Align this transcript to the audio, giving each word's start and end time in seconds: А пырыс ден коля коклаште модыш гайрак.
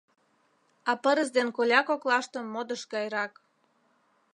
А 0.89 0.91
пырыс 1.03 1.29
ден 1.37 1.47
коля 1.57 1.81
коклаште 1.89 2.39
модыш 2.53 2.81
гайрак. 2.93 3.33